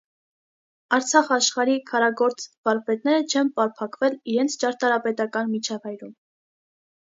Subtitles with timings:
[0.95, 6.19] Արցախ աշխարհի քարագործ վարպետները չեն պարփակվել իրենց ճարտարապետական միջավայրում։